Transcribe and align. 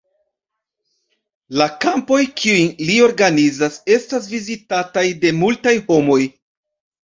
La 1.61 1.67
kampoj, 1.85 2.19
kiujn 2.41 2.73
li 2.89 2.97
organizas, 3.09 3.79
estas 3.99 4.29
vizitataj 4.35 5.07
de 5.23 5.37
multaj 5.45 5.79
homoj. 5.95 6.23